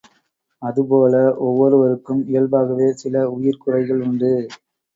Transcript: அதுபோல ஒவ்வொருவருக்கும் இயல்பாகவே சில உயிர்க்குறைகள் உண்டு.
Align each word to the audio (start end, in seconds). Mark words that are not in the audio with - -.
அதுபோல 0.61 1.13
ஒவ்வொருவருக்கும் 1.39 2.23
இயல்பாகவே 2.27 2.89
சில 2.95 3.25
உயிர்க்குறைகள் 3.35 4.03
உண்டு. 4.03 4.33